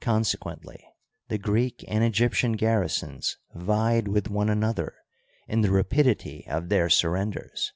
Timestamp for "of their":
6.48-6.88